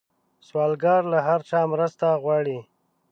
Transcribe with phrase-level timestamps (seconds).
[0.47, 2.57] سوالګر له هر چا مرسته غواړي